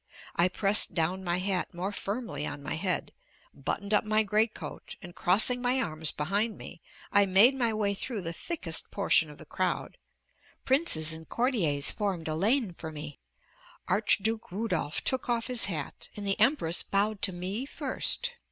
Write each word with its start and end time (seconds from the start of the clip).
I 0.35 0.47
pressed 0.47 0.95
down 0.95 1.23
my 1.23 1.37
hat 1.37 1.75
more 1.75 1.91
firmly 1.91 2.43
on 2.47 2.63
my 2.63 2.73
head, 2.73 3.11
buttoned 3.53 3.93
up 3.93 4.03
my 4.03 4.23
great 4.23 4.55
coat, 4.55 4.95
and 4.99 5.13
crossing 5.13 5.61
my 5.61 5.79
arms 5.79 6.11
behind 6.11 6.57
me, 6.57 6.81
I 7.11 7.27
made 7.27 7.53
my 7.53 7.71
way 7.71 7.93
through 7.93 8.23
the 8.23 8.33
thickest 8.33 8.89
portion 8.89 9.29
of 9.29 9.37
the 9.37 9.45
crowd. 9.45 9.99
Princes 10.65 11.13
and 11.13 11.29
courtiers 11.29 11.91
formed 11.91 12.27
a 12.27 12.33
lane 12.33 12.73
for 12.73 12.91
me; 12.91 13.19
Archduke 13.87 14.51
Rudolph 14.51 15.03
took 15.03 15.29
off 15.29 15.45
his 15.45 15.65
hat, 15.65 16.09
and 16.17 16.25
the 16.25 16.39
Empress 16.39 16.81
bowed 16.81 17.21
to 17.21 17.31
me 17.31 17.67
first. 17.67 18.33